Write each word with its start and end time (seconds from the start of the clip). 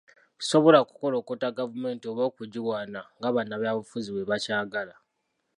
sisobola 0.41 0.79
kukolokota 0.89 1.55
gavumenti 1.57 2.05
oba 2.11 2.23
okugiwaana 2.29 3.01
nga 3.17 3.29
bannabyabufuzi 3.35 4.09
bwe 4.11 4.27
bakyagala 4.29 4.95